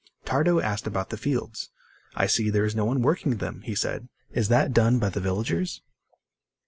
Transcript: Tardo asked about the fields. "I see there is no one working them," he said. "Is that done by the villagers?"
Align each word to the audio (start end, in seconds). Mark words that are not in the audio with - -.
Tardo 0.25 0.59
asked 0.59 0.87
about 0.87 1.11
the 1.11 1.15
fields. 1.17 1.69
"I 2.15 2.25
see 2.25 2.49
there 2.49 2.65
is 2.65 2.73
no 2.75 2.85
one 2.85 3.03
working 3.03 3.37
them," 3.37 3.61
he 3.65 3.75
said. 3.75 4.09
"Is 4.31 4.47
that 4.47 4.73
done 4.73 4.97
by 4.97 5.09
the 5.09 5.19
villagers?" 5.21 5.83